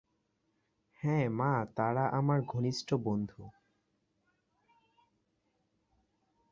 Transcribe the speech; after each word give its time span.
হ্যাঁঁ 1.01 1.29
মা, 1.29 1.51
তারা 1.75 2.03
আমাদের 2.09 2.45
ঘনিষ্ঠ 2.47 2.93
বন্ধু। 2.93 3.41